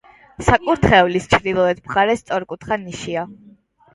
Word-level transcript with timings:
საკურთხევლის 0.45 1.27
ჩრდილოეთ 1.33 1.83
მხარეს 1.89 2.23
სწორკუთხა 2.25 2.79
ნიშია. 2.87 3.27